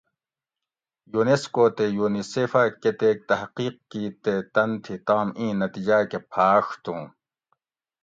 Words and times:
یونیسکو 1.13 1.63
تے 1.75 1.85
یونیسیف 1.97 2.51
اۤ 2.61 2.69
کتیک 2.81 3.17
تحقیق 3.29 3.75
کِیت 3.89 4.15
تے 4.23 4.33
تن 4.53 4.69
تھی 4.83 4.95
تام 5.07 5.27
اِیں 5.39 5.51
نتیجاۤ 5.61 6.03
کۤہ 6.11 6.19
پھاۤݭتُوں، 6.31 7.03